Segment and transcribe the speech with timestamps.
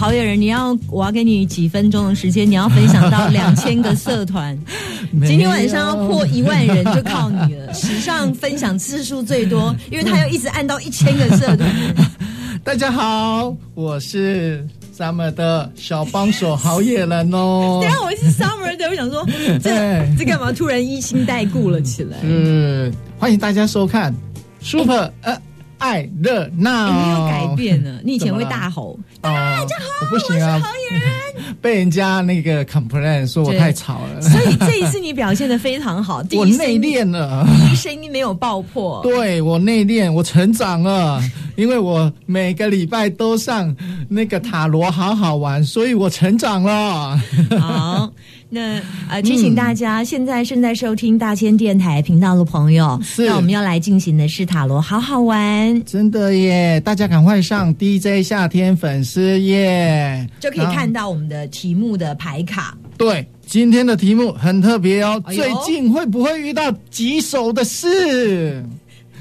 [0.00, 4.58] 好野人，你要我要给你几分钟的时间，你要分享到两千个社团，
[5.26, 11.70] 今天晚上要破一万人就靠你了， 史上分享次数最多，因为他要一直按到一千个社团。
[12.64, 17.80] 大家好，我是 Summer 的小帮手好野人哦。
[17.82, 19.22] 等下我是 Summer 的，我想说
[19.62, 22.16] 这这干嘛突然一心带故了起来？
[22.22, 24.14] 嗯，欢迎大家收看
[24.62, 25.38] Super 呃
[25.80, 26.90] 爱热闹。
[26.92, 29.32] 你有改变了，你以前会大吼，大
[29.64, 31.10] 家好，我不行啊，好野人，
[31.60, 34.20] 被人家那个 complain 说我太吵了。
[34.20, 41.20] 所以这一次你表现的非常好， 我内敛了，第一声音没有爆破，对我内敛，我成长了。
[41.56, 43.74] 因为我每个礼拜都上
[44.08, 47.20] 那个塔罗，好好玩，所以我成长了。
[47.58, 48.10] 好，
[48.52, 56.80] 那呃，提醒大家，现在正在收听大千电台频道的朋友，那我们要来进行的是塔罗，好好玩，真的耶！
[56.80, 62.76] 大家赶快上 DJ 夏天粉丝页，就可以看到我们的题目的牌卡。
[62.98, 68.64] 对，今天的题目很特别哦，最近会不会遇到棘手的事？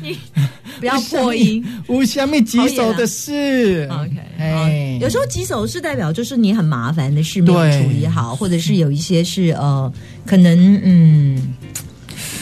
[0.01, 0.17] 你
[0.79, 3.87] 不要破音，无下面棘手的事。
[3.91, 9.91] OK，哎，有时候棘手是代表就是你很麻烦的事没有处理好，或者是有一些是呃，
[10.25, 11.53] 可能嗯，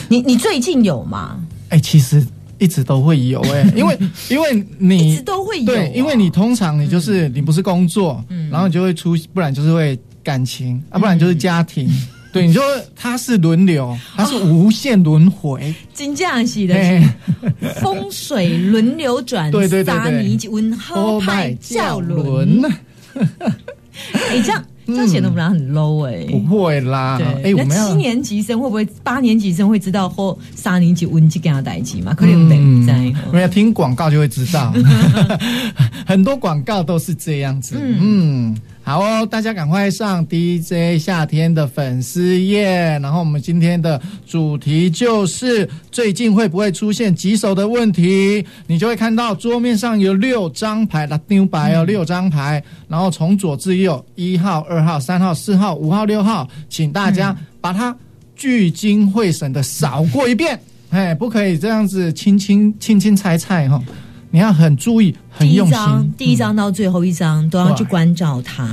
[0.07, 1.39] 你你最近有吗？
[1.69, 2.25] 哎，其实
[2.59, 3.97] 一直都会有哎， 因为
[4.29, 11.89] 因为你一直都会有，对，因为你通常你就是你不是工作，然后你就会出，不然就是会感情啊，不然就是家庭。
[12.31, 12.61] 对，你说
[12.95, 16.75] 它是轮流，它是无限轮回，金匠洗的
[17.81, 19.93] 风水轮流转，对对对
[20.37, 22.61] 对，温后派教轮。
[24.29, 27.19] 哎，这样这样显得我们俩很 low 哎，不会啦。
[27.43, 32.13] 哎，我们七年级生会不会八年级生会知道或三年级温级跟他在一起吗？
[32.13, 32.93] 可能没在，
[33.33, 34.71] 没有听广告就会知道，
[36.05, 37.75] 很多广告都是这样子。
[37.79, 38.55] 嗯。
[38.87, 48.45] 好哦，大家赶快上 DJ 夏天的粉丝页，然后我们今天的主题就是最近会不会出现棘手的问题？
[48.65, 57.93] 你就会看到桌面上有六张牌，那丢白哦，六张牌，然后从左至右，一号、二号、三号、四号、五号、六号，请大家把它
[58.37, 60.57] 聚精会神的扫过一遍，
[60.91, 63.83] 哎，不可以这样子轻轻轻轻猜猜哈，
[64.31, 65.13] 你要很注意。
[65.39, 68.67] 第一章，第一章到最后一章都要去关照它，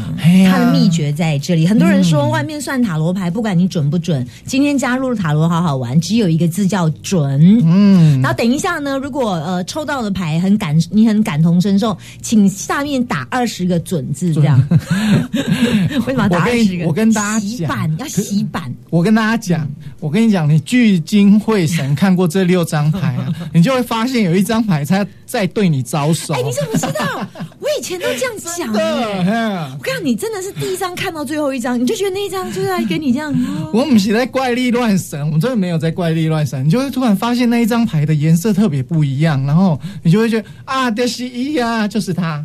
[0.50, 1.66] 它的秘诀在这里。
[1.66, 7.62] 很多人说外面算塔罗牌，不管你准不准，今天加入了塔罗好好玩，只有一个字叫准。
[7.64, 14.62] 嗯，然后等一下呢，如果呃抽到的牌很感，你很感同身受，请下面打二十个准字，这样。
[16.06, 16.86] 为什么打二十个？
[16.86, 18.72] 我跟大家讲，要洗板。
[18.90, 19.68] 我跟大家讲，
[20.00, 23.16] 我跟你讲，你聚精会神看过这六张牌，
[23.52, 26.34] 你就会发现有一张牌它在对你招手。
[26.54, 27.26] 你怎么知道？
[27.58, 28.80] 我以前都这样想的。
[28.80, 33.34] 我看到你真的是第一张看到最后一张，你就觉得那一张就是来给你这样。
[33.72, 36.64] 我们是在怪力乱神，我们真的没有在怪力乱神。
[36.64, 42.44] 你就会突然发现那一张牌的颜色特别不一样，然后你就会觉得啊，这是一呀，就是它。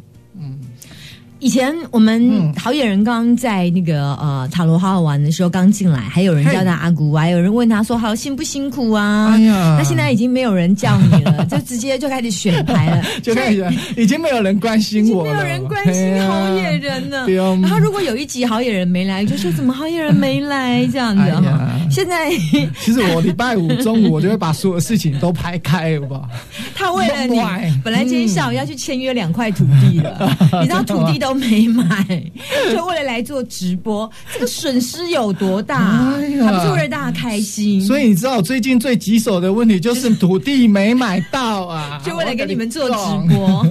[1.42, 9.30] 以前我们好野人刚在那个呃塔罗好好玩的时候刚进来，还有人叫他阿古，还有人问他说好辛不辛苦啊？
[9.34, 17.26] 哎呀，那现在已经没有人叫你了， 就直接就开始选牌了， 就开始已经没有人关心我了，没有人关心好野人了。
[17.62, 21.72] 然后如果有一集好野人没来，就说怎么好野人没来这样子哈。
[21.90, 22.30] 现在
[22.82, 26.28] 其实我礼拜五中午我就会把所有事情都排开，好不好？
[26.76, 27.40] 他为了你，
[27.82, 31.29] 本来今天下午要去签约两块土地了，你知道土地的。
[31.30, 31.86] 都没买，
[32.76, 35.80] 就为了来做直播， 这个损失有多大？
[35.80, 37.80] 还不是为了大家开心。
[37.82, 43.64] 所以你知道最近最棘手的问题就是土地没买到啊， 就为了给你们做直播，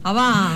[0.00, 0.52] 好不好？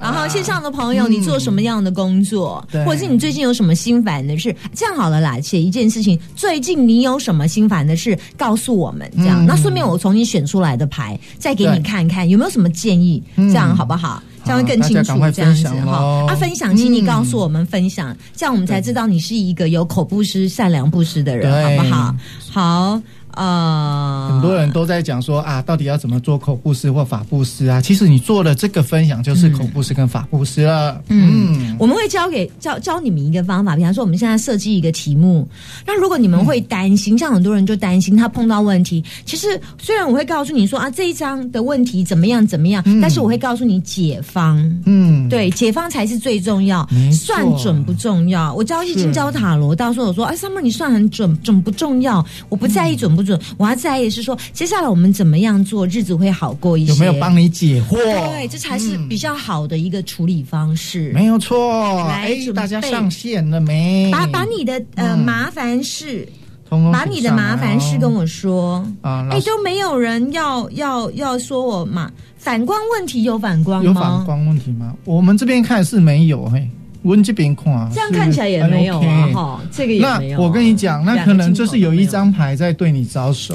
[0.00, 4.54] 然后线上的朋友，你做什么样的工作，或者是你最近有什么心烦的事？
[4.72, 14.22] 这样好了啦，写一件事情，最近你有什么心烦的事，告诉我们，这样，那顺便我从你选出来的牌，再给你看看有没有什么建议，这样好不好？
[14.48, 16.26] 这样会更清楚，这样子哈。
[16.26, 22.14] 啊，分享，请你告诉我们分享，这样我们才知道你是一个有口不失、善良不失的人，好不好？
[22.50, 23.02] 好。
[23.38, 27.80] 啊，很多人都在讲说啊，到底要怎么做口布施或法布施啊？
[27.80, 31.00] 其实你做了这个分享，就是口布施跟法布施了。
[31.06, 35.48] 嗯，我们会教给教教你们一个方法，比方说我们现在设计一个题目，
[35.86, 39.46] 那如果你们会担心，像很多人就担心他碰到问题，其实
[39.78, 44.58] 虽然我会告诉你说啊，这一章的问题怎么样怎么样，但是我会告诉你解方。
[44.84, 48.52] 嗯，对，解方才是最重要，算准不重要。
[48.52, 53.27] 我教易经教塔罗，到时候我说啊，上面你算很准，准不重要，我不在意准不。
[53.28, 56.92] 准，我要在意的是说，接下来我们怎么样做，日子会好过一些？
[56.92, 57.96] 有没有帮你解惑？
[57.96, 61.12] 对，这才是比较好的一个处理方式。
[61.12, 62.04] 没有错。
[62.08, 64.10] 哎，大家上线了没？
[64.10, 66.26] 把把你的呃麻烦事，
[66.68, 69.28] 把你的麻烦事跟我说啊！
[69.30, 72.10] 哎，都没有人要要要说我嘛？
[72.36, 73.84] 反光问题有反光吗？
[73.84, 74.94] 有反光问题吗？
[75.04, 76.68] 我们这边看是没有嘿。
[77.08, 80.38] 温这边看，这样看起来也没有啊，哈，这个也没有。
[80.38, 83.54] 那我跟你讲，那可能就是有一张牌在对你招手，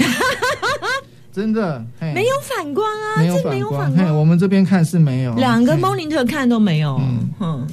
[1.32, 3.38] 真的没有反光啊，没有
[3.72, 4.18] 反光。
[4.18, 7.00] 我们这边看是没有，两个 monitor 看都没有。
[7.40, 7.68] 嗯，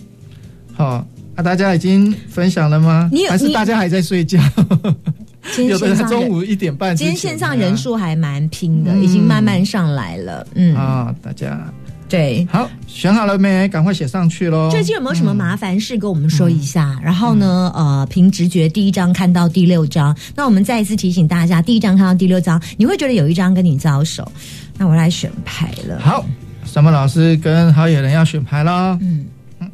[0.75, 1.05] 好，
[1.35, 3.11] 那大家已经分享了吗？
[3.29, 4.39] 还是大家还在睡觉？
[5.67, 6.95] 有的中午一点半。
[6.95, 10.47] 今天线上人数还蛮拼的，已经慢慢上来了。
[10.55, 11.73] 嗯啊，大家。
[12.11, 13.69] 对，好，选好了没？
[13.69, 14.69] 赶快写上去喽！
[14.69, 16.99] 最近有没有什么麻烦事跟我们说一下？
[17.01, 24.29] 然后呢，呃，凭直觉，第一章看到第六章，那我们再一次提醒大家，第一章看到第六章，你会觉得有一张跟你招手，
[24.77, 26.01] 那我来选牌了。
[26.01, 26.27] 好，
[26.65, 28.99] 什么老师跟好野人要选牌啦？
[29.01, 29.27] 嗯
[29.61, 29.71] 嗯，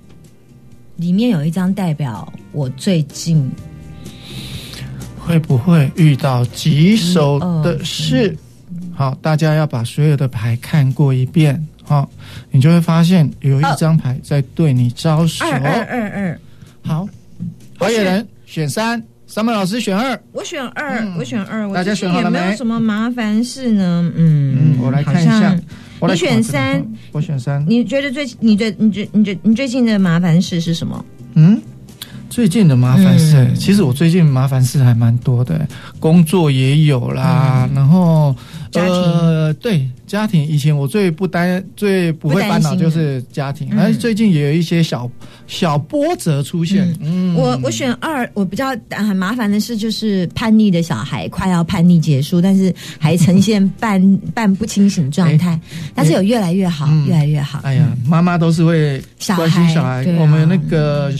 [0.96, 3.50] 里面有一张代表我最近
[5.18, 8.36] 会不会遇到棘手的事？
[8.94, 11.66] 好，大家要把所有的牌看过一遍。
[11.88, 12.10] 好，
[12.50, 15.44] 你就会发现有一张牌在对你招手。
[15.46, 16.40] 二二二二，
[16.82, 17.08] 好，
[17.78, 22.40] 好野人选三，三妹老师选二，我选二，我选二，大家选好了没？
[22.40, 24.10] 没有什么麻烦事呢？
[24.16, 25.56] 嗯嗯，我来看一下，
[26.00, 31.04] 你选三，我选三，你觉得最你最你最你最你最近的麻烦事是什么？
[31.34, 31.62] 嗯，
[32.28, 35.64] 最近的麻烦事，其实我最近麻烦事还蛮多的，
[36.00, 38.35] 工作也有啦，然后。
[39.56, 45.10] 呃，对，家庭以前我最不担、最不会烦恼就是家庭，而最近也有一些小
[45.46, 46.94] 小波折出现。
[47.00, 54.00] 嗯，我我选二，我比较很麻烦的是，就是叛逆的小孩快要叛逆结束，但是还呈现半
[54.34, 55.58] 半不清醒状态，
[55.94, 57.60] 但是有越来越好，越来越好。
[57.62, 59.02] 哎呀，妈妈都是会
[59.34, 61.12] 关心小孩，我们那个。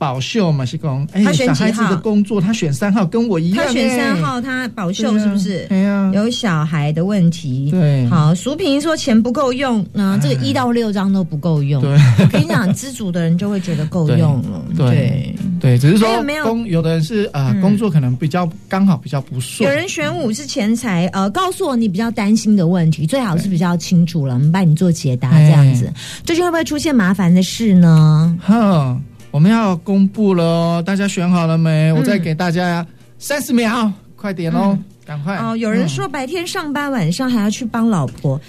[0.00, 2.40] 宝秀嘛，是讲，他选几号的工作？
[2.40, 3.66] 他选三号，跟我一样。
[3.66, 5.66] 他选三号，他宝秀是不是？
[5.68, 7.68] 对呀，有小孩的问题。
[7.70, 11.82] 对，好，淑萍说钱不够用，那这个一到六张都不够用。
[11.82, 14.64] 对，我跟你讲， 知足的人就会觉得够用了。
[14.74, 19.68] 对对，只是说没有工，有的人是呃工作可能比较刚好比较不顺。
[19.68, 25.92] 有人选五是钱财，呃，告诉我你比较担心的问题，最好是比较清楚了，我们帮你做解答这样子。
[26.24, 28.34] 最近会不会出现麻烦的事呢？
[28.40, 28.98] 哼。
[29.30, 31.92] 我们要公布了，大家选好了没？
[31.92, 32.84] 我再给大家
[33.18, 35.36] 三十秒，快点哦，赶快！
[35.36, 38.40] 哦，有人说白天上班，晚上还要去帮老婆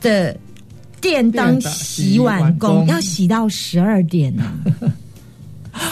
[0.00, 0.34] 的
[1.00, 4.42] 店当洗碗工，要洗到十二点呢。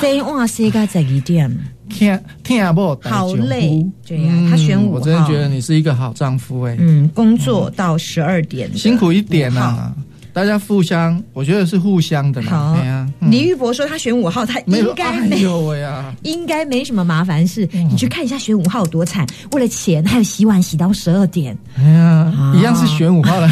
[0.01, 1.51] 飞哇塞，该在一点，
[1.91, 6.77] 听听阿伯，好累，对呀，他选五我真的觉得你是一个好丈夫哎。
[6.79, 9.93] 嗯，工作到十二点，辛苦一点呐。
[10.33, 12.51] 大家互相，我觉得是互相的嘛。
[12.51, 17.69] 好呀，李玉博说他选五号，他应该没有呀，应该没什么麻烦事。
[17.73, 21.57] 你去看一下选五号有多惨，为了钱还有洗碗洗到十二点。
[21.77, 23.51] 哎呀，一样是选五号的。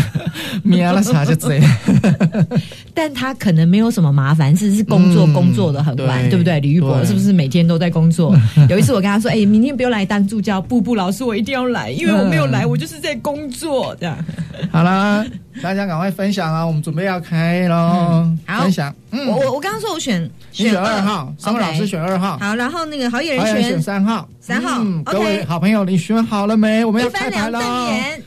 [2.95, 6.61] 但他可能没有什么麻烦事，是工作工作的很晚，对不对？
[6.61, 8.35] 李玉博是不是每天都在工作？
[8.69, 14.16] 有一次我跟他说：“哎，明天不用来当助教，布布老师我一定要来，因为我没有来，我就是在工作。”这样
[14.71, 15.25] 好啦。
[15.62, 16.64] 大家赶快分享啊！
[16.64, 18.26] 我们准备要开喽。
[18.47, 18.95] 好，分享。
[19.11, 22.38] 嗯，我我我刚刚说我选选二号，三位老师选二号。
[22.38, 24.26] 好，然后那个好野人选三号。
[24.40, 26.83] 三号，各位好朋友，你选好了没？
[26.83, 27.61] 我们要开牌了。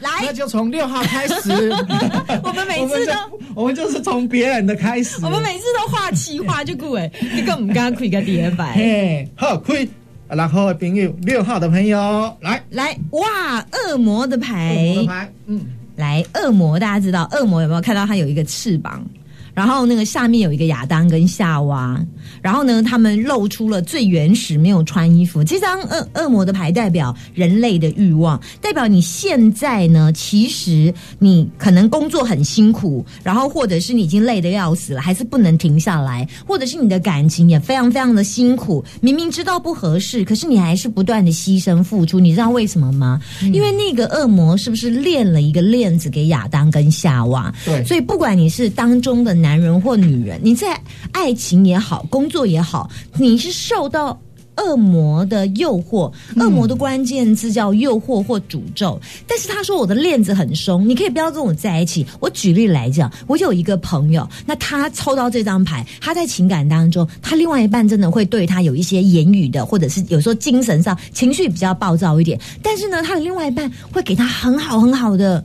[0.02, 1.72] 来，那就从六号开始。
[2.44, 3.14] 我们每次都，
[3.56, 5.18] 我们就是从别人的开始。
[5.24, 8.74] 我们每次都画气画就过哎，你个唔敢开个第二牌。
[8.76, 9.88] 嘿，好开。
[10.28, 14.76] 然后朋友六号的朋友来来，哇，恶魔的牌。
[14.76, 15.66] 恶魔的牌，嗯。
[15.96, 19.06] 来，恶魔，大家知道恶魔有没有看到它有一个翅膀？
[19.54, 22.04] 然后那个下面有一个亚当跟夏娃，
[22.42, 25.44] 然后呢，他们露出了最原始，没有穿衣服。
[25.44, 42.20] 这张恶恶魔的牌代表人类的欲望，代表你现在呢，其实你可能工作很辛苦，然后或者是你已经累得要死了，还是不能停下来，或者是你的感情也非常非常的辛苦，明明知道不合适，可是你还是不断的牺牲付出。
[42.20, 43.22] 你知道为什么吗？
[43.42, 47.54] 因为那个恶魔是不是链了一个链子给亚当跟夏娃？
[47.64, 49.43] 对，所以不管你是当中的。
[49.44, 50.82] 男人或女人，你在
[51.12, 54.18] 爱情也好，工作也好，你是受到
[54.56, 59.00] 恶魔的诱惑，恶魔的关键字叫诱惑或诅咒。
[59.28, 62.06] 但是他说我的链子很松，你可以不要跟我在一起。
[62.20, 72.40] 我举例来讲，我有一个朋友，那他抽到这张牌，他在情感当中，他另外一半真的会对他有一些言语的，或者是有时候精神上情绪比较暴躁一点。
[72.62, 75.44] 但是呢，他的另外一半会给他很好很好的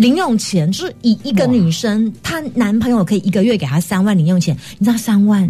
[0.00, 5.46] 零用钱，就是以一个女生，她男朋友可以一个月给她三万零用钱，你知道三万？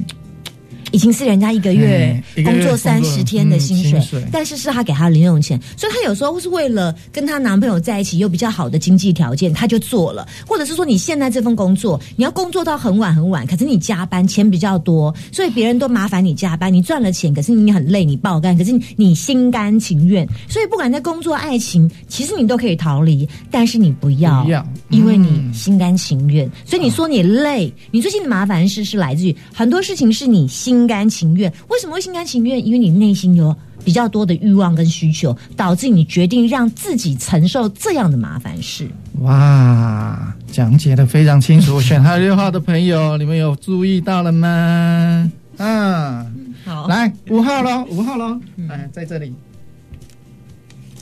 [0.92, 24.44] 已经是人家一个月工作三十天的薪水，但是是他给他零用钱，所以他有时候是为了跟他男朋友在一起有比较好的经济条件，他就做了，或者是说你现在这份工作你要工作到很晚很晚，可是你加班钱比较多，所以别人都麻烦你加班，你赚了钱，可是你很累，你爆肝，可是你心甘情愿，所以不管在工作爱情，其实你都可以逃离，但是你不要，
[24.88, 30.79] 因为你心甘情愿，所以你说你累，你最近的麻烦事是来自于很多事情是你心。
[30.80, 32.64] 心甘情愿，为什么会心甘情愿？
[32.64, 38.88] 因为你内心有比较多的欲望跟需求，导致你决定让自己承受这样的麻烦事。
[39.18, 41.78] 哇，讲解的非常清楚。
[41.82, 45.30] 选号六号的朋友，你们有注意到了吗？
[45.58, 49.34] 嗯，好，来五号喽，五号喽，来在这里。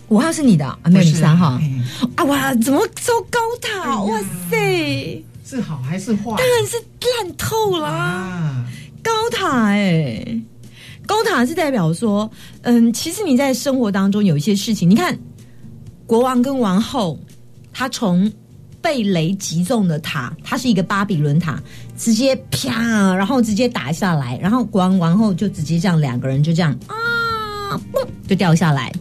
[0.08, 0.76] 五号是你的啊？
[0.86, 1.50] 没有你三号
[2.16, 2.24] 啊？
[2.24, 4.02] 哇，怎么走高塔？
[4.02, 4.18] 哇
[4.50, 6.34] 塞，是好还是坏？
[6.36, 8.64] 当然是烂透了。
[9.02, 10.24] 高塔哎，
[11.06, 12.30] 高塔是代表说，
[12.62, 15.18] 嗯，其实你在生活当中有一些事情，你看
[16.06, 17.18] 国王跟王后，
[17.72, 18.30] 他从
[18.80, 21.62] 被雷击中的塔，它是一个巴比伦塔，
[21.96, 28.92] 直接啪，然后直接打下来，然后国王王后就直接这样两个人就这样啊，嘣就掉下来，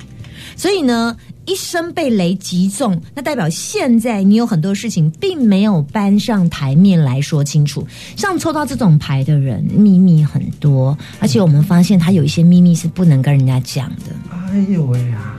[0.55, 1.15] 所以呢。
[1.47, 7.87] 一生被雷击中，那代表现在你有很多事情并没有搬上台面来说清楚。
[8.15, 14.11] 像抽到这种牌的人，秘密很多，而且我们发现他有一些秘密是不能跟人家讲的。
[14.51, 15.35] 哎呦喂呀，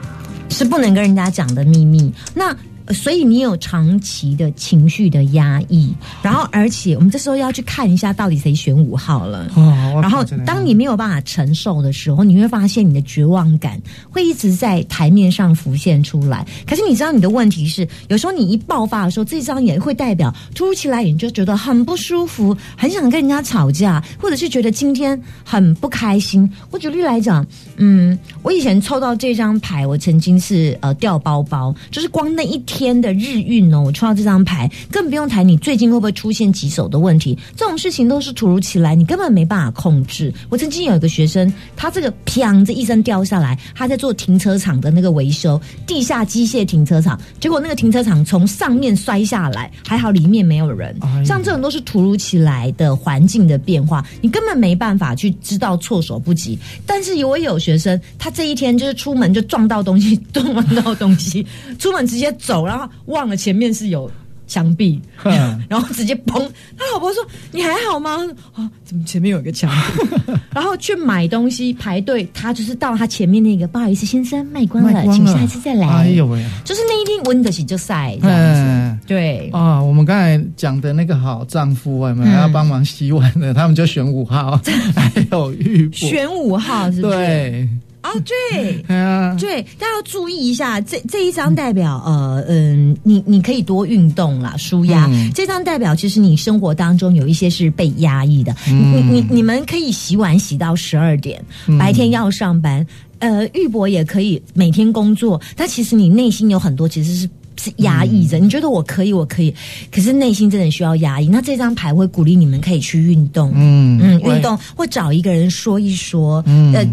[0.49, 2.12] 是不能跟人家讲的秘密。
[2.35, 2.57] 那。
[2.95, 5.92] 所以你有长期的情绪的压抑，
[6.23, 9.50] 然后而且我们这时候要去看一下到底谁选五号了。
[9.54, 13.80] 哦，然后当你没有办法承受的时候，你会发现你的绝望感
[14.11, 16.47] 会一直在台面上浮现出来。
[16.66, 26.50] 可是你知道你的问题是，有时候你一爆发的时候，这张也会代表突如其来，你就觉得很不舒服，很想跟人家吵架，或者是觉得今天很不开心。
[26.71, 32.88] 我举例来讲，嗯，我以前抽到这张牌，我曾经是呃掉包包，就是光那一天。
[32.99, 37.38] 的日运哦，我抽到这张牌，更不用谈你最近会不会出现棘手的问题。
[37.54, 40.33] 这种事情都是突如其来，你根本没办法控制。
[40.49, 50.97] 我曾经有一个学生，他这个砰这一声掉下来，他在做停车场的那个维修，地下机械停车场，结果那个停车场从上面摔下来，还好里面没有人。
[51.25, 56.59] 像这种都是突如其来的环境的变化，你根本没办法去知道措手不及。
[56.85, 61.47] 但是我有学生，他这一天就是出门就撞到东西，撞到东西，
[61.78, 62.64] 出门直接走。
[62.66, 64.11] 然后忘了前面是有
[64.47, 65.00] 墙壁，
[65.68, 66.38] 然后直接砰！
[66.76, 68.18] 他老婆说：“你还好吗？”
[68.54, 70.32] 啊，怎么前面有一个墙壁？
[70.54, 75.87] 然后去买东西排队，他就是到他前面那个，不好意思，先生卖光了，请下次再来。
[75.87, 76.44] 哎呦喂！
[76.64, 79.06] 就是那一天温得起就晒这样子。
[79.06, 84.58] 对啊，我们刚才讲的那个好丈夫啊，们要帮忙洗碗的，他们就选五号，
[84.97, 87.02] 还有玉选五号是？
[87.02, 87.68] 对。
[88.09, 88.83] 哦，对，
[89.38, 95.09] 对，大家要注意一下，这这一张代表，呃，嗯，你你可以多运动啦，舒压。
[95.35, 98.55] 这张代表，其实你生活当中有一些是被压抑的。
[98.67, 101.45] 你你你们可以洗碗洗到十二点，
[101.79, 102.87] 白天要上班，
[103.19, 107.29] 呃，玉博也可以每天工作，但其实你内心有很多其实是。
[107.59, 109.55] 是压抑着，你觉得我可以，我可以，
[109.91, 111.29] 可是内心真的需要压抑。
[111.29, 116.87] 那这张牌会鼓励你们可以去运动，嗯嗯，运动或找一个人说一说，嗯呃，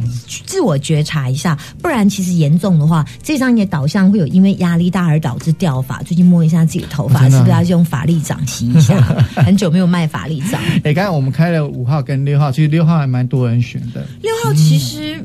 [0.46, 1.58] 自我觉察一下。
[1.82, 6.02] 不然其实严重的话，这张也导向会有因为压力大而导致掉发。
[6.04, 9.00] 最近摸一下自己的头发，是不是要用法力掌洗一下？
[9.44, 10.60] 很久没有卖法力掌。
[10.84, 14.06] 哎，刚才我们开了五号跟六号，其实六号还蛮多人选的。
[14.22, 15.24] 六号其实。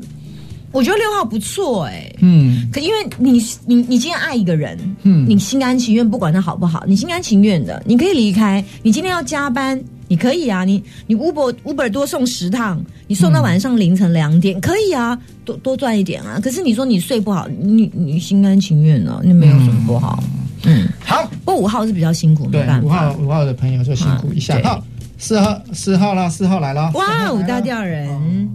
[0.73, 3.33] 我觉得六号不错哎，嗯，可因为你
[3.67, 8.65] 你你今天爱一个人，嗯，你心甘情愿，不管他好不好，你心甘情愿的，你可以离开。
[8.83, 16.39] 你今天要加班，你可以啊，你你 Uber Uber 多送十趟，你送到晚上凌晨两点，可以啊，多多赚一点啊。
[16.41, 20.23] 可是你说你睡不好，你你心甘情愿呢，那没有什么不好。
[20.65, 24.61] 嗯，好，不过五号是比较辛苦，对，五号五号的朋友就辛苦一下。
[24.62, 24.85] 好，
[25.19, 28.49] 四号四号啦，四号来了，哇，五大吊人。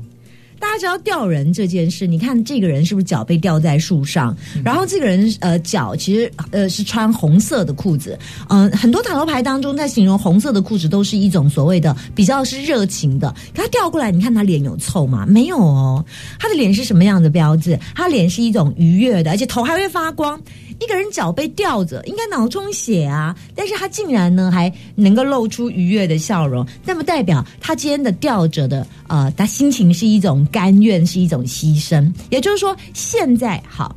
[0.59, 4.35] 大家知道吊人这件事，你看这个人是不是脚被吊在树上？
[4.63, 8.17] 然后这个人呃脚其实呃是穿红色的裤子，
[8.49, 13.33] 嗯，很多塔罗牌当中在形容红色的裤子都是一种所谓的比较是热情的。
[13.53, 15.25] 可他调过来，你看他脸有臭吗？
[15.27, 16.03] 没有哦，
[16.39, 17.77] 他的脸是什么样的标志？
[17.95, 20.39] 他脸是一种愉悦的，而且头还会发光。
[20.79, 32.11] 一个人脚被吊着，应该脑充血啊，但是他竟然呢还能够露出愉悦的笑容，那么代表他今天的吊着的，呃，他心情是一种甘愿，是一种牺牲。
[32.29, 33.95] 也就是说，现在好，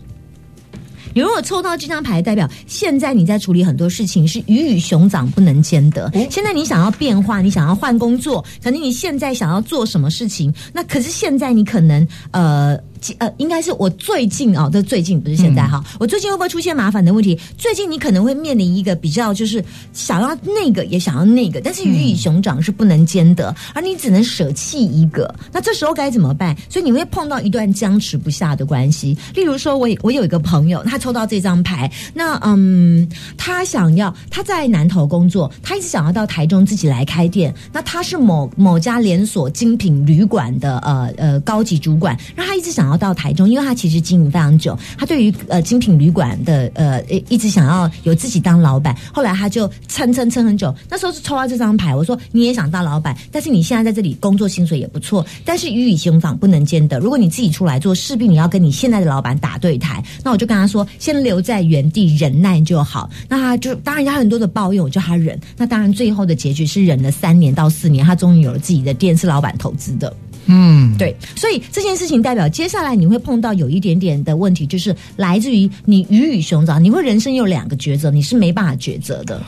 [1.15, 6.11] 你如果抽到这张牌，代表现在你在处理很多事情是鱼与熊掌不能兼得。
[6.31, 12.79] 现在你想要变化，你想要换工作，可能你现在想要做什么事情，那可是现在你可能呃。
[13.19, 17.39] 呃，应该是我最近啊，这最近不是现在哈，我最近会不会出现麻烦的问题？
[17.57, 26.57] 最近你可能会面临一个比较，就是想要那个也想要那个，但是鱼与熊掌是不能兼得，而你只能舍弃一个，那这时候该怎么办？
[26.69, 29.17] 所以你会碰到一段僵持不下的关系。
[29.35, 42.88] 例如说，我我有一个朋友，他抽到这张牌，那嗯，他想要他在南投工作，他一直想要到台中自己来开店，那他是某某家连锁精品旅馆的呃呃高级主管，那他一直想。
[42.89, 48.97] 然后到台中，因为他其实经营非常久，他对于呃精品旅馆的呃一直想要有自己当老板。
[49.13, 56.99] 后来他就撑撑撑很久，那时候是抽到这张牌，我说你也想当老板，但是你现在在这里工作薪水也不错，但是鱼与熊掌不能兼得。
[56.99, 60.03] 如果你自己出来做，势必你要跟你现在的老板打对台。
[60.25, 63.11] 那我就跟他说，先留在原地忍耐就好。
[63.29, 65.39] 那他就当然他很多的抱怨，我叫他忍。
[65.59, 70.11] 那当然最后的结局是忍了三年到四年，他终于有了自己的店，是老板投资的。
[70.49, 79.41] 嗯，对，所以这件事情代表接下来你会碰到有一点点的问题，就是来自于你鱼与熊掌，你会人生有两个抉择，你是没办法抉择的，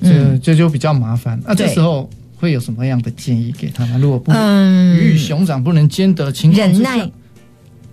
[0.00, 1.40] 这这就比较麻烦。
[1.44, 4.00] 那这时候会有什么样的建议给他们？
[4.00, 7.10] 如果不鱼与熊掌不能兼得，情况忍耐。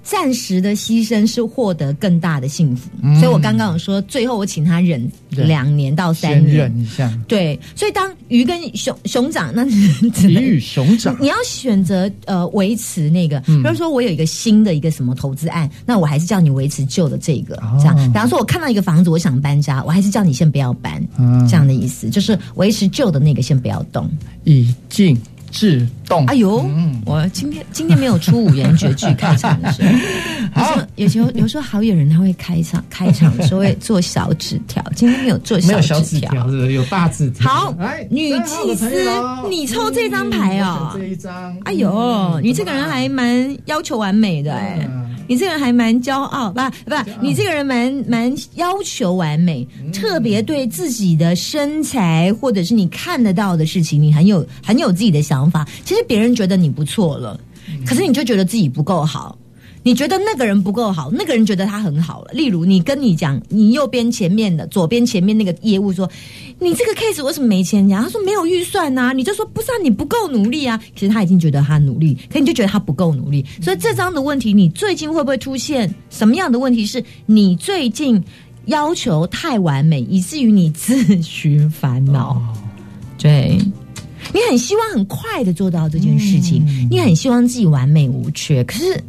[0.05, 2.88] 暂时的牺牲是获得更大的幸福，
[3.19, 7.12] 所以我刚刚有说，最后我请他忍两年到三年，忍一下。
[7.27, 9.65] 对，所以当鱼跟熊熊掌，那
[10.29, 17.95] 鱼与熊掌，你要选择呃维持那个，比如说我有一个新的一个什么投资案，那我还是叫你维持旧的这个，这样。
[17.95, 21.03] 比方说，我看到一个房子，我想搬家，我还是叫你先不要搬，
[21.49, 24.08] 这样的意思，就是维持旧的那个先不要动，
[24.43, 25.19] 已经。
[25.56, 26.26] 自动。
[26.26, 26.70] 哎呦，
[27.06, 29.89] 我今天今天没有出五言绝句开场的时候。
[30.54, 37.50] 好，有时候有时候好友人他会开场开场的时候会做小纸条，今天没有做小纸条，是有大纸条。
[37.50, 37.76] 好，
[38.10, 38.91] 女祭司，
[39.50, 41.58] 你抽这张牌哦，这一张。
[41.63, 44.88] 哎呦，你这个人还蛮要求完美的哎。
[45.27, 55.67] 你这个人还蛮骄傲，不不，你这个人蛮蛮要求完美，特别对自己的身材或者是你看得到的事情，你很有很有自己的想法。
[55.83, 57.39] 其实别人觉得你不错了，
[57.85, 59.38] 可是你就觉得自己不够好。
[59.86, 62.32] 你觉得那个人不够好，那个人觉得他很好了。
[62.34, 66.10] 例如，你跟你讲，你右边前面的、左边前面那个业务说，
[66.58, 68.04] 你这个 case 为什么没钱讲？
[68.04, 69.13] 他说没有预算呐。
[69.13, 70.82] 你就说不是啊，你不够努力啊。
[70.95, 73.45] 其实他已经觉得他努力，可你就觉得他不够努力。
[73.62, 76.84] 所以这张的问题，你最近会不会出现什么样的问题？
[76.84, 78.19] 是你最近
[78.65, 82.41] 要求太完美，以至于你自寻烦恼。
[83.19, 83.56] 对，
[84.34, 89.00] 你很希望很快的做到这件事情，你很希望自己完美无缺，可是。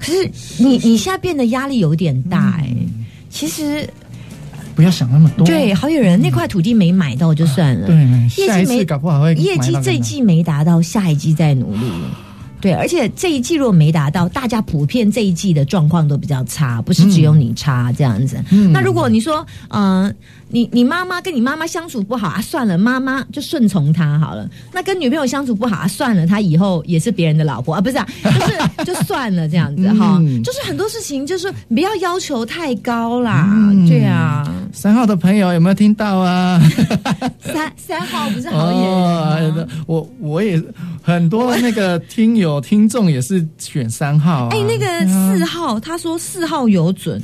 [0.00, 2.74] 可是你你现在变得压力有点大哎，
[3.28, 3.88] 其实
[4.74, 5.46] 不要想那么多。
[5.46, 7.96] 对，好有人那块土地没买到就算了，对，
[8.42, 11.80] 业绩没搞不好会业绩这一季没达到，下一季再努力。
[12.60, 18.42] 对，而且这一季如果没达到，大家普遍这一季的状况都比较差，不是只有你差这样子。
[18.72, 20.14] 那如果你说，嗯。
[20.52, 22.42] 你你妈妈跟你妈妈相处不好啊？
[22.42, 24.50] 算了，妈妈就顺从她好了。
[24.72, 25.86] 那跟女朋友相处不好啊？
[25.86, 27.80] 算了，她以后也是别人的老婆啊？
[27.80, 30.20] 不是啊，就是就算了这样子哈。
[30.42, 33.48] 就是很多事情，就是不要要求太高啦。
[33.88, 34.52] 对啊。
[34.72, 36.60] 三号的朋友有没有听到啊？
[37.40, 40.60] 三三号不是好演我我也
[41.02, 44.48] 很多那个听友听众也是选三号。
[44.48, 47.22] 哎，那个四号他说四号有准。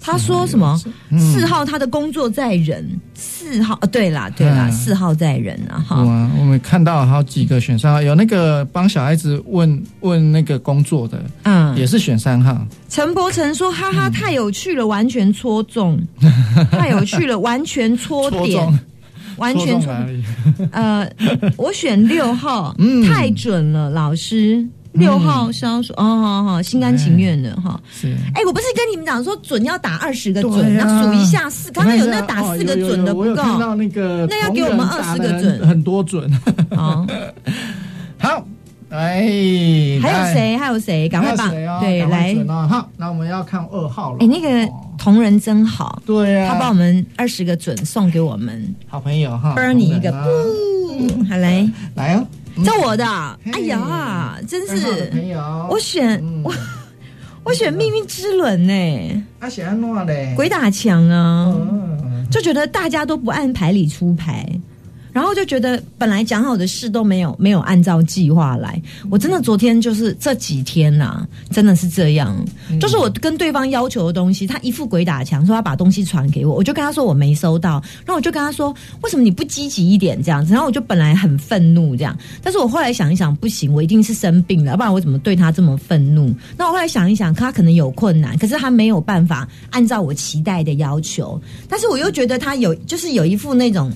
[0.00, 0.80] 他说什么？
[1.18, 6.00] 四号他的工作在人，四号呃，对啦，对啦，四号在人啊，哈。
[6.38, 12.64] 我们看到好几个选三号，有那个帮小孩子问问那个工作的，嗯，也是选三号。
[12.88, 16.00] 陈柏成说：“哈哈，太有趣了，完全戳中，
[16.70, 18.80] 太有趣了，完全戳点，
[19.38, 19.92] 完全错。
[20.72, 21.10] 呃，
[21.56, 22.74] 我选六号，
[23.06, 27.78] 太准了，老师。”六号销售哦，好好，心甘情愿的哈。
[27.92, 36.28] 是，哎，我不是跟你们讲说准要打二十个准，那数一下四，刚刚有那打四个准的不够，那个那要给我们二十个准，很多准。
[36.74, 37.06] 好，
[38.18, 38.44] 好，
[38.88, 40.56] 哎，还有谁？
[40.56, 41.08] 还有谁？
[41.08, 41.48] 赶快把
[41.80, 42.34] 对来
[42.66, 44.18] 好，那我们要看二号了。
[44.20, 48.74] 哎，那个同仁真好，对啊，他把我们二十个准送给我们。
[48.88, 52.26] 好朋友哈，分你一个，不，好来来哦，
[52.64, 53.06] 这我的，
[53.52, 55.10] 哎呀，真是，
[55.70, 56.52] 我选我
[57.44, 61.54] 我选命运之轮呢，他喜欢弄嘞，鬼打墙啊，
[62.30, 64.46] 就觉得大家都不按牌理出牌。
[65.12, 72.36] 然后就觉得本来讲好的事都没有没有按照计划来，我真的昨天就是这几天呐，真的是这样，
[72.80, 86.34] 就是我跟对方要求的东西，他一副鬼打墙，说要把东西传给我，我就跟他说我没收到，然后我就跟他说为什么你不积极一点这样子，然后我就本来很愤怒这样，但是我后来想一想不行，我一定是生病了，不然我怎么对他这么愤怒？
[86.56, 93.90] 那我后来想一想，他可能有困难，可是他没有办法按照我期待的要求，但是我又觉得他有就是有一副那种。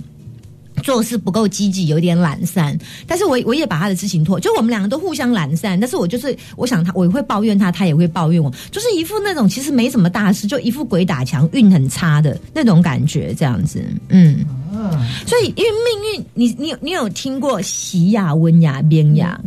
[0.83, 14.45] 做事不够积极，有点懒散，但是我我也把他的事情拖，就我们两个都互相懒散，但是我就是我想他，我会抱怨他，他也会抱怨我，就是一副那种其实没什么大事，就一副鬼打墙，运很差的那种感觉，这样子，嗯，
[15.27, 19.41] 所以因为命运，你你你有听过喜雅温雅边雅，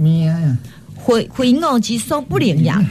[0.96, 2.84] 回回我其实受不了呀，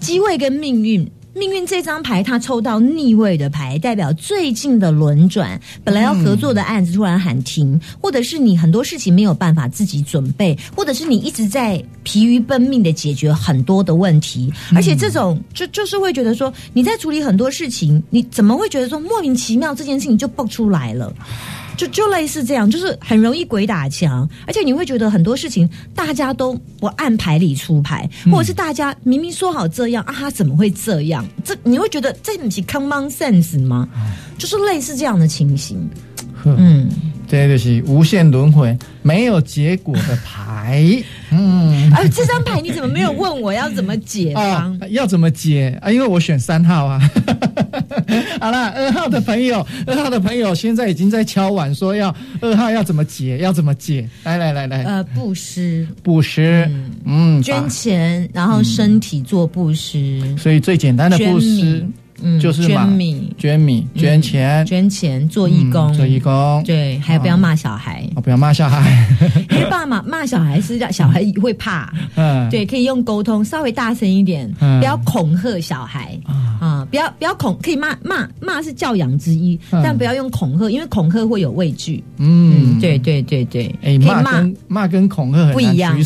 [0.00, 1.08] 机会跟命运。
[1.32, 5.60] 命运这张牌，他抽到逆位的牌，代表最近的轮转。
[5.84, 14.52] 本来要合作的案子突然喊停，或者是你很多事情没有办法自己准备，或者是你一直在疲于奔命的解决很多的问题。
[14.74, 21.12] 而且这种就就是会觉得说，你在处理很多事情，你怎么会觉得说莫名其妙这件事情就蹦出来了？
[21.80, 31.26] 就就类似这样，就是很容易鬼打墙，而且你会觉得很多事情大家都不按牌理出牌，或者是大家明明说好这样啊，他怎么会这样？
[31.42, 33.88] 这你会觉得这不是 common sense 吗？
[34.36, 35.88] 就是类似这样的情形。
[36.44, 36.90] 嗯，
[37.26, 41.02] 这就是无限轮回，没有结果的牌。
[41.32, 44.72] 嗯，而这张牌你怎么没有问我要怎么解啊？
[44.90, 45.90] 要怎么解啊？
[45.90, 47.00] 因为我选三号啊。
[48.40, 54.08] 好了，二号的朋友，二号的朋友现在已经在敲碗，说要二号要怎么解，要怎么解？
[54.24, 56.68] 来来来来，呃，布施，布施，
[57.04, 61.86] 嗯，捐钱，然后身体做布施，所以最简单的布施。
[62.22, 69.06] 嗯，就是捐米、捐米、捐钱、捐钱做义工、做义工，对，还有不要骂小孩，不要骂小孩，
[69.50, 76.18] 因为爸妈骂小孩是让小孩会怕，嗯，对，可以用沟通稍微大声一点，不要恐吓小孩。
[76.60, 85.96] 啊，不要不要恐，可以骂骂骂是教养之一，但不要用恐吓，因为恐吓会有畏惧，嗯，对对对对，哎，骂跟骂跟恐吓不一样，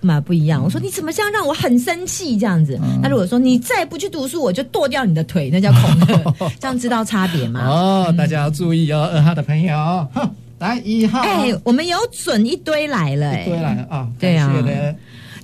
[0.00, 5.50] 骂不一样，我说你怎么这样让我很生气这样子，那如果说你再不去读书，我就剁掉你的腿。
[5.52, 7.64] 那叫恐吓， 这样知道差别吗？
[7.68, 10.06] 哦，大家要注意哦，二号的朋友，
[10.58, 11.20] 来一号。
[11.20, 14.08] 哎，我们有准一堆来了，一堆来了啊！
[14.18, 14.52] 对啊，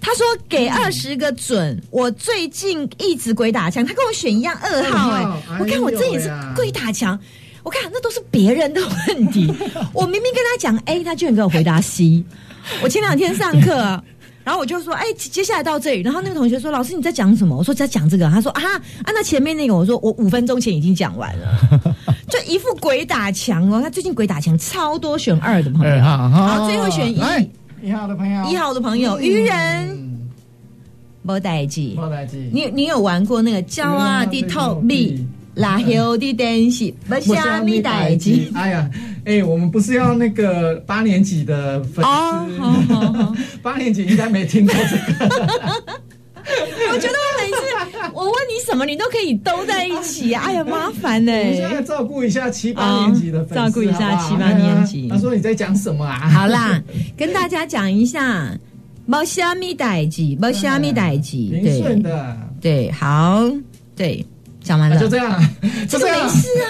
[0.00, 7.18] 他说给二十个准，我最近一直鬼打墙，他跟我选一样二号，哎，我看我这也是鬼打墙，
[7.62, 9.52] 我看那都是别人的问题，
[9.92, 12.24] 我明明跟他讲 A，他居然给我回答 C，
[12.82, 14.02] 我前两天上课。
[14.42, 16.00] 然后我就说，哎，接下来到这里。
[16.00, 17.54] 然后那个同学说，老师你在讲什么？
[17.54, 18.28] 我说在讲这个。
[18.30, 18.62] 他说啊
[19.04, 21.60] 啊，那前面那个，我说我五分钟前已经讲完了，
[22.26, 23.80] 就一副鬼打墙哦。
[23.82, 27.20] 他最近鬼打墙超多，选二的朋友，好，最后选一，
[27.82, 30.28] 一号的朋友，一号的朋友，愚人，
[31.22, 35.26] 莫代志，莫代志，你你有玩过那个骄傲的透币？
[35.54, 38.48] 拉黑的东西，不虾米代志。
[38.54, 38.88] 哎呀，
[39.24, 42.10] 哎，我们不是要那个八年级的粉丝？
[42.62, 45.46] 哦， 八年级应该没听过这个。
[46.92, 50.34] 我觉得我每次我问你什么，你都可以兜在一起。
[50.34, 51.32] 哎呀，麻烦呢。
[51.54, 55.08] 现在照顾一下七八年级的粉丝，照顾一下七八年级。
[55.08, 56.28] 他说你在讲什么啊？
[56.28, 56.82] 好啦，
[57.16, 58.50] 跟大家讲一下，
[59.06, 62.02] 毛虾米代志，不虾米代志，对
[62.60, 63.50] 对，好，
[63.96, 64.24] 对。
[64.62, 65.42] 讲完了，就这样，
[65.88, 66.68] 这个没事啊，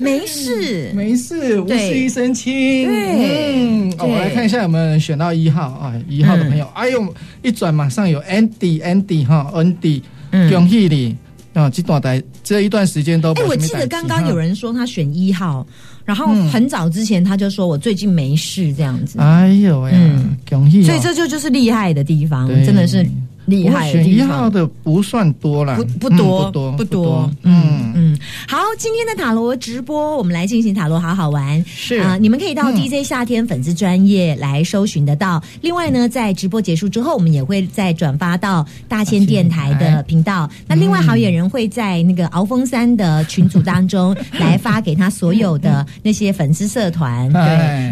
[0.00, 2.88] 没事，没事，无事一身轻。
[2.88, 10.02] 嗯，我来看一下有没有人选到一号啊，一号的朋友，哎呦，一转马上有 Andy，Andy 哈，Andy，
[10.50, 11.16] 恭喜你。
[11.52, 11.68] 啊！
[11.68, 15.66] 这段台这一段时间都，哎，我记得刚刚有人说他选一号，
[16.04, 18.72] 然后很早之前他就说我最近没事。
[18.72, 19.18] 这样子。
[19.18, 20.84] 哎呦，嗯，恭喜！
[20.84, 23.04] 所以这就就是厉害的地方，真的是。
[23.50, 27.30] 厉害选一号的不算多了，不不多不多不多。
[27.42, 31.62] 嗯嗯，好，今天的塔罗直播，我们来进行塔罗，好好玩。
[31.66, 35.42] 是啊，你们可以到 DJ 夏天粉丝专业来搜寻得到。
[35.60, 40.48] 另外呢，在直播结束之后，我们也会再转发到大千电台的频道。
[40.66, 47.30] 那另外，好野人会在那个鳌峰山的群组当中来发给他所有的那些粉丝社团。
[47.32, 47.40] 对，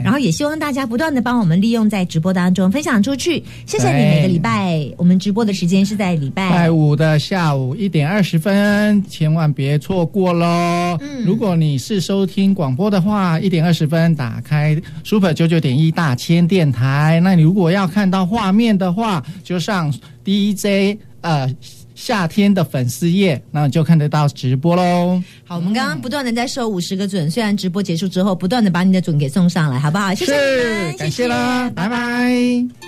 [0.05, 3.43] 然后也希望大家不断的帮我们利用在直播当中分享出去。
[3.67, 10.99] 谢谢你，每个礼拜我们直播的时间是在礼拜五的下午一点二十分，千万别错过喽。
[11.01, 17.19] 嗯，如果你是收听广播的话，一点二十分打开 Super 九九点一大千电台。
[17.25, 19.93] 那你如果要看到画面的话，就上
[20.25, 21.51] DJ 呃。
[21.99, 25.21] 夏天的粉丝页，那就看得到直播喽。
[25.45, 30.15] 好，我们刚刚不断的在收五十个准，虽然直播结束之后，不断的把你的准给送上来，好不好？
[30.15, 32.88] 谢谢，感谢啦，拜拜。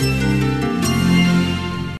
[0.00, 0.57] Música